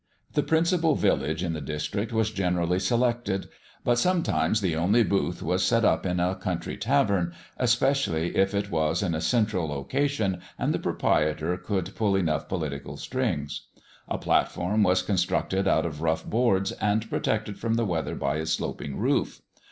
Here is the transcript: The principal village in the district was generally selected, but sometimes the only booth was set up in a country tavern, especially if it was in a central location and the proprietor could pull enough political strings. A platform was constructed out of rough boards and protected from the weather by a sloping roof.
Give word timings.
The 0.33 0.41
principal 0.41 0.95
village 0.95 1.43
in 1.43 1.53
the 1.53 1.61
district 1.61 2.11
was 2.11 2.31
generally 2.31 2.79
selected, 2.79 3.49
but 3.83 3.99
sometimes 3.99 4.59
the 4.59 4.75
only 4.75 5.03
booth 5.03 5.43
was 5.43 5.63
set 5.63 5.85
up 5.85 6.07
in 6.07 6.19
a 6.19 6.33
country 6.35 6.75
tavern, 6.75 7.35
especially 7.59 8.35
if 8.35 8.55
it 8.55 8.71
was 8.71 9.03
in 9.03 9.13
a 9.13 9.21
central 9.21 9.67
location 9.67 10.41
and 10.57 10.73
the 10.73 10.79
proprietor 10.79 11.55
could 11.55 11.93
pull 11.93 12.15
enough 12.15 12.49
political 12.49 12.97
strings. 12.97 13.67
A 14.09 14.17
platform 14.17 14.81
was 14.81 15.03
constructed 15.03 15.67
out 15.67 15.85
of 15.85 16.01
rough 16.01 16.25
boards 16.25 16.71
and 16.71 17.07
protected 17.07 17.59
from 17.59 17.75
the 17.75 17.85
weather 17.85 18.15
by 18.15 18.37
a 18.37 18.47
sloping 18.47 18.97
roof. 18.97 19.39